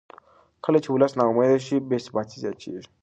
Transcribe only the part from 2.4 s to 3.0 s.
زیاتېږي